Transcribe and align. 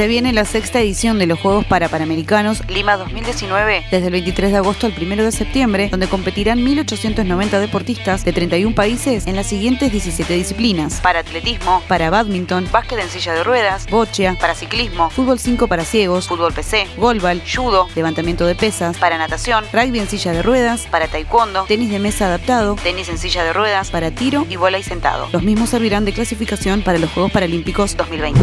Se 0.00 0.08
viene 0.08 0.32
la 0.32 0.46
sexta 0.46 0.80
edición 0.80 1.18
de 1.18 1.26
los 1.26 1.38
Juegos 1.38 1.66
para 1.66 1.90
Panamericanos 1.90 2.66
Lima 2.68 2.96
2019 2.96 3.84
desde 3.90 4.06
el 4.06 4.12
23 4.12 4.50
de 4.50 4.56
agosto 4.56 4.86
al 4.86 4.94
1 4.98 5.24
de 5.24 5.30
septiembre, 5.30 5.88
donde 5.90 6.08
competirán 6.08 6.60
1.890 6.60 7.60
deportistas 7.60 8.24
de 8.24 8.32
31 8.32 8.74
países 8.74 9.26
en 9.26 9.36
las 9.36 9.48
siguientes 9.48 9.92
17 9.92 10.32
disciplinas. 10.32 11.02
Para 11.02 11.18
atletismo, 11.18 11.82
para 11.86 12.08
badminton, 12.08 12.66
básquet 12.72 12.98
en 12.98 13.10
silla 13.10 13.34
de 13.34 13.44
ruedas, 13.44 13.88
bochea, 13.90 14.36
para 14.40 14.54
ciclismo, 14.54 15.10
fútbol 15.10 15.38
5 15.38 15.68
para 15.68 15.84
ciegos, 15.84 16.28
fútbol 16.28 16.54
PC, 16.54 16.86
golbal, 16.96 17.42
judo, 17.42 17.86
levantamiento 17.94 18.46
de 18.46 18.54
pesas, 18.54 18.96
para 18.96 19.18
natación, 19.18 19.66
rugby 19.70 19.98
en 19.98 20.08
silla 20.08 20.32
de 20.32 20.40
ruedas, 20.42 20.86
para 20.90 21.08
taekwondo, 21.08 21.64
tenis 21.64 21.90
de 21.90 21.98
mesa 21.98 22.24
adaptado, 22.24 22.76
tenis 22.82 23.10
en 23.10 23.18
silla 23.18 23.44
de 23.44 23.52
ruedas, 23.52 23.90
para 23.90 24.10
tiro 24.10 24.46
y 24.48 24.56
bola 24.56 24.78
y 24.78 24.82
sentado. 24.82 25.28
Los 25.30 25.42
mismos 25.42 25.68
servirán 25.68 26.06
de 26.06 26.14
clasificación 26.14 26.80
para 26.80 26.96
los 26.96 27.10
Juegos 27.10 27.32
Paralímpicos 27.32 27.98
2020. 27.98 28.40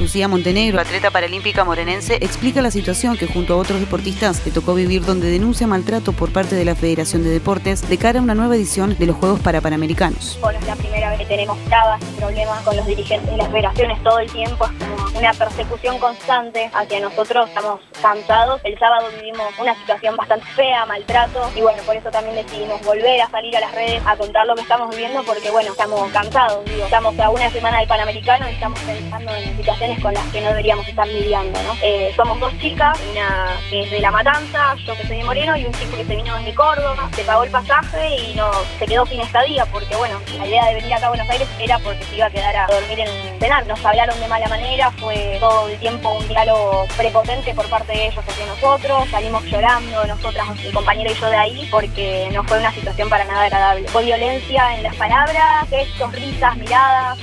Lucía 0.00 0.28
Montenegro, 0.28 0.80
atleta 0.80 1.10
paralímpica 1.10 1.62
morenense, 1.62 2.14
explica 2.22 2.62
la 2.62 2.70
situación 2.70 3.18
que 3.18 3.26
junto 3.26 3.52
a 3.52 3.56
otros 3.58 3.80
deportistas 3.80 4.44
le 4.46 4.50
tocó 4.50 4.74
vivir 4.74 5.04
donde 5.04 5.30
denuncia 5.30 5.66
maltrato 5.66 6.12
por 6.14 6.32
parte 6.32 6.56
de 6.56 6.64
la 6.64 6.74
Federación 6.74 7.22
de 7.22 7.28
Deportes 7.28 7.86
de 7.86 7.98
cara 7.98 8.18
a 8.18 8.22
una 8.22 8.34
nueva 8.34 8.56
edición 8.56 8.96
de 8.98 9.04
los 9.04 9.16
Juegos 9.16 9.40
para 9.40 9.60
Panamericanos. 9.60 10.38
Bueno, 10.40 10.58
es 10.58 10.66
la 10.66 10.74
primera 10.76 11.10
vez 11.10 11.18
que 11.18 11.26
tenemos 11.26 11.58
trabas 11.66 12.02
problemas 12.16 12.62
con 12.62 12.76
los 12.78 12.86
dirigentes 12.86 13.30
de 13.30 13.36
las 13.36 13.48
federaciones 13.48 14.02
todo 14.02 14.18
el 14.20 14.32
tiempo, 14.32 14.64
es 14.64 14.86
como 14.86 15.18
una 15.18 15.34
persecución 15.34 15.98
constante 15.98 16.70
hacia 16.72 17.00
nosotros, 17.00 17.48
estamos 17.48 17.80
cansados. 18.00 18.60
El 18.64 18.78
sábado 18.78 19.08
vivimos 19.16 19.46
una 19.58 19.74
situación 19.74 20.16
bastante 20.16 20.46
fea, 20.56 20.84
maltrato, 20.86 21.50
y 21.54 21.60
bueno, 21.60 21.82
por 21.84 21.96
eso 21.96 22.10
también 22.10 22.36
decidimos 22.36 22.80
volver 22.82 23.20
a 23.20 23.30
salir 23.30 23.56
a 23.56 23.60
las 23.60 23.72
redes 23.72 24.02
a 24.06 24.16
contar 24.16 24.46
lo 24.46 24.54
que 24.54 24.62
estamos 24.62 24.90
viviendo 24.90 25.22
porque 25.24 25.50
bueno, 25.50 25.72
estamos 25.72 26.10
cansados, 26.12 26.64
digo, 26.64 26.84
estamos 26.84 27.18
a 27.18 27.30
una 27.30 27.50
semana 27.50 27.78
del 27.78 27.88
Panamericano 27.88 28.48
y 28.48 28.54
estamos 28.54 28.78
pensando 28.80 29.34
en 29.34 29.56
situaciones 29.56 30.00
con 30.00 30.14
las 30.14 30.24
que 30.32 30.40
no 30.40 30.48
deberíamos 30.48 30.86
estar 30.88 31.06
lidiando, 31.06 31.62
¿no? 31.62 31.74
Eh, 31.82 32.12
somos 32.16 32.38
dos 32.40 32.52
chicas, 32.58 32.98
una 33.12 33.58
que 33.68 33.82
es 33.82 33.90
de 33.90 34.00
La 34.00 34.10
Matanza, 34.10 34.74
yo 34.86 34.96
que 34.96 35.06
soy 35.06 35.18
de 35.18 35.24
Moreno, 35.24 35.56
y 35.56 35.64
un 35.64 35.72
chico 35.72 35.96
que 35.96 36.04
se 36.04 36.16
vino 36.16 36.36
desde 36.36 36.54
Córdoba, 36.54 37.08
se 37.14 37.24
pagó 37.24 37.44
el 37.44 37.50
pasaje 37.50 38.16
y 38.16 38.34
no 38.34 38.50
se 38.78 38.86
quedó 38.86 39.06
sin 39.06 39.20
estadía 39.20 39.66
porque, 39.66 39.94
bueno, 39.96 40.20
la 40.38 40.46
idea 40.46 40.66
de 40.66 40.74
venir 40.74 40.94
acá 40.94 41.06
a 41.06 41.08
Buenos 41.10 41.28
Aires 41.28 41.48
era 41.58 41.78
porque 41.78 42.04
se 42.04 42.16
iba 42.16 42.26
a 42.26 42.30
quedar 42.30 42.56
a 42.56 42.66
dormir 42.66 43.00
en 43.00 43.38
Penar. 43.38 43.66
Nos 43.66 43.84
hablaron 43.84 44.18
de 44.20 44.28
mala 44.28 44.48
manera, 44.48 44.90
fue 44.92 45.36
todo 45.40 45.68
el 45.68 45.78
tiempo 45.78 46.10
un 46.12 46.28
diálogo 46.28 46.86
prepotente 46.96 47.54
por 47.54 47.68
parte 47.68 47.89
de 47.90 48.06
ellos 48.08 48.24
hacia 48.26 48.46
nosotros, 48.46 49.08
salimos 49.10 49.44
llorando 49.44 50.06
nosotras, 50.06 50.46
mi 50.56 50.70
compañero 50.72 51.10
y 51.10 51.14
yo 51.14 51.26
de 51.26 51.36
ahí, 51.36 51.68
porque 51.70 52.30
no 52.32 52.44
fue 52.44 52.58
una 52.58 52.72
situación 52.72 53.08
para 53.08 53.24
nada 53.24 53.44
agradable. 53.44 53.88
Fue 53.88 54.04
violencia 54.04 54.76
en 54.76 54.82
las 54.82 54.94
palabras, 54.96 55.68
gestos, 55.68 56.12
risas, 56.12 56.56
miradas, 56.56 57.18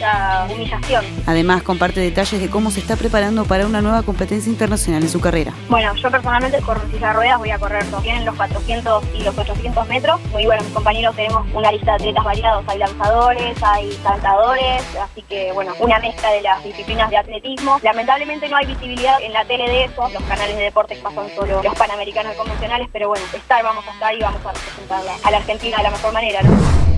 humillación. 0.52 1.06
Además, 1.26 1.64
comparte 1.64 2.00
detalles 2.00 2.40
de 2.40 2.50
cómo 2.50 2.72
se 2.72 2.80
está 2.80 2.96
preparando 2.96 3.46
para 3.46 3.66
una 3.66 3.82
nueva 3.82 4.04
competencia 4.04 4.52
internacional 4.52 5.04
en 5.04 5.10
su 5.10 5.20
carrera. 5.20 5.54
Bueno, 5.70 5.94
yo 5.96 6.12
personalmente 6.12 6.62
corro 6.62 6.82
en 6.84 6.92
silla 6.92 7.08
de 7.08 7.14
ruedas, 7.14 7.40
voy 7.40 7.52
a 7.52 7.60
correr 7.60 7.86
también 7.86 8.26
los 8.26 8.36
400 8.36 9.04
y 9.16 9.24
los 9.24 9.38
800 9.38 9.88
metros. 9.88 10.20
Muy 10.32 10.46
bueno, 10.46 10.64
mis 10.64 10.74
compañeros 10.74 11.16
tenemos 11.16 11.46
una 11.54 11.72
lista 11.72 11.92
de 11.92 11.96
atletas 11.96 12.24
variados, 12.24 12.66
hay 12.68 12.78
lanzadores, 12.80 13.64
hay 13.64 13.92
saltadores, 14.04 14.84
así 15.02 15.22
que 15.24 15.52
bueno, 15.54 15.74
una 15.80 16.00
mezcla 16.00 16.32
de 16.32 16.42
las 16.42 16.64
disciplinas 16.64 17.10
de 17.10 17.18
atletismo. 17.18 17.80
Lamentablemente 17.82 18.50
no 18.50 18.58
hay 18.58 18.66
visibilidad 18.66 19.22
en 19.22 19.34
la 19.34 19.46
tele 19.46 19.70
de 19.70 19.86
eso, 19.86 20.10
los 20.10 20.24
canales 20.24 20.57
de 20.58 20.66
deportes 20.66 20.98
pasan 21.00 21.30
solo 21.36 21.62
los 21.62 21.76
panamericanos 21.76 22.36
convencionales, 22.36 22.88
pero 22.92 23.10
bueno, 23.10 23.26
estar, 23.34 23.64
vamos 23.64 23.86
a 23.88 23.92
estar 23.92 24.14
y 24.14 24.20
vamos 24.20 24.46
a 24.46 24.52
representar 24.52 25.04
a 25.24 25.32
la 25.32 25.38
Argentina 25.38 25.78
de 25.78 25.84
la 25.84 25.92
mejor 25.92 26.14
manera. 26.14 26.42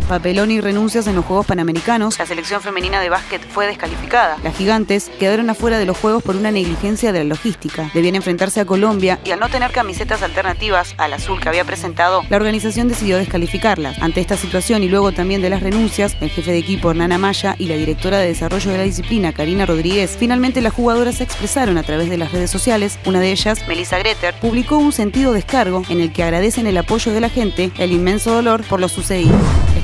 Papelón 0.09 0.49
y 0.49 0.59
renuncias 0.59 1.05
en 1.05 1.15
los 1.15 1.23
Juegos 1.23 1.45
Panamericanos, 1.45 2.17
la 2.17 2.25
selección 2.25 2.61
femenina 2.61 3.00
de 3.00 3.09
básquet 3.09 3.47
fue 3.47 3.67
descalificada. 3.67 4.38
Las 4.44 4.57
gigantes 4.57 5.11
quedaron 5.19 5.51
afuera 5.51 5.78
de 5.78 5.85
los 5.85 5.97
Juegos 5.97 6.23
por 6.23 6.35
una 6.35 6.50
negligencia 6.50 7.13
de 7.13 7.19
la 7.19 7.25
logística. 7.25 7.91
Debían 7.94 8.16
enfrentarse 8.16 8.59
a 8.59 8.66
Colombia 8.66 9.19
y 9.23 9.29
al 9.31 9.39
no 9.39 9.50
tener 9.50 9.72
camisetas 9.72 10.23
alternativas 10.23 10.95
al 10.97 11.13
azul 11.13 11.39
que 11.39 11.47
había 11.47 11.63
presentado, 11.63 12.23
la 12.28 12.38
organización 12.38 12.88
decidió 12.88 13.17
descalificarlas. 13.17 14.00
Ante 14.01 14.19
esta 14.19 14.35
situación 14.35 14.81
y 14.81 14.89
luego 14.89 15.11
también 15.11 15.44
de 15.44 15.51
las 15.51 15.61
renuncias, 15.61 16.17
el 16.22 16.31
jefe 16.31 16.51
de 16.51 16.57
equipo 16.57 16.89
Hernán 16.89 17.22
Maya 17.22 17.55
y 17.59 17.67
la 17.67 17.75
directora 17.75 18.17
de 18.17 18.28
desarrollo 18.28 18.72
de 18.72 18.78
la 18.79 18.84
disciplina 18.85 19.31
Karina 19.31 19.67
Rodríguez, 19.67 20.17
finalmente 20.19 20.59
las 20.61 20.73
jugadoras 20.73 21.17
se 21.17 21.23
expresaron 21.23 21.78
a 21.78 21.84
través 21.84 22.09
de 22.09 22.17
las 22.17 22.31
redes 22.31 22.50
sociales. 22.50 22.97
Una 23.05 23.19
de 23.19 23.31
ellas, 23.31 23.59
Melissa 23.67 24.00
Greter, 24.00 24.34
publicó 24.41 24.78
un 24.78 24.91
sentido 24.91 25.34
descargo 25.34 25.84
en 25.88 26.01
el 26.01 26.11
que 26.11 26.23
agradecen 26.23 26.66
el 26.66 26.78
apoyo 26.78 27.13
de 27.13 27.22
la 27.22 27.29
gente, 27.29 27.72
el 27.78 27.91
inmenso 27.91 28.34
dolor 28.34 28.63
por 28.63 28.79
lo 28.79 28.89
sucedido. 28.89 29.38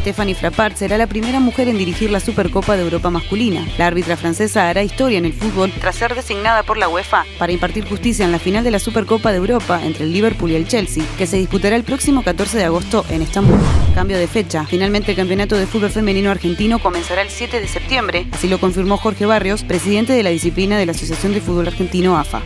Stephanie 0.06 0.36
Frappart 0.36 0.78
será 0.78 1.00
la 1.00 1.08
primera 1.08 1.40
mujer 1.40 1.68
en 1.68 1.80
dirigir 1.80 2.12
la 2.12 2.20
Supercopa 2.20 2.78
de 2.78 2.84
Europa 2.84 3.10
masculina. 3.10 3.66
La 3.80 3.88
árbitra 3.88 4.16
francesa 4.16 4.70
hará 4.70 4.84
historia 4.84 5.18
en 5.18 5.26
el 5.26 5.34
fútbol 5.34 5.74
tras 5.82 5.96
ser 5.96 6.14
designada 6.14 6.62
por 6.62 6.78
la 6.78 6.88
UEFA 6.88 7.26
para 7.40 7.52
impartir 7.52 7.90
justicia 7.90 8.24
en 8.24 8.32
la 8.32 8.38
final 8.38 8.64
de 8.64 8.70
la 8.70 8.78
Supercopa 8.78 9.32
de 9.32 9.40
Europa 9.40 9.84
entre 9.84 10.04
el 10.04 10.14
Liverpool 10.14 10.52
y 10.52 10.56
el 10.58 10.68
Chelsea, 10.68 11.04
que 11.18 11.26
se 11.26 11.38
disputará 11.38 11.76
el 11.76 11.84
próximo 11.84 12.24
14 12.24 12.56
de 12.56 12.66
agosto 12.66 13.04
en 13.10 13.24
Estambul. 13.24 13.58
Cambio 13.96 14.20
de 14.20 14.28
fecha. 14.28 14.68
Finalmente 14.68 15.10
el 15.10 15.18
Campeonato 15.18 15.58
de 15.58 15.66
Fútbol 15.66 15.90
Femenino 15.90 16.30
Argentino 16.30 16.78
comenzará 16.78 17.24
el 17.24 17.30
7 17.32 17.60
de 17.60 17.68
septiembre, 17.68 18.28
así 18.32 18.48
lo 18.48 18.60
confirmó 18.60 18.98
Jorge 18.98 19.26
Barrios, 19.26 19.64
presidente 19.64 20.14
de 20.14 20.22
la 20.22 20.30
disciplina 20.30 20.78
de 20.78 20.86
la 20.86 20.92
Asociación 20.92 21.34
de 21.34 21.42
Fútbol 21.42 21.66
Argentino 21.66 22.16
AFA. 22.16 22.44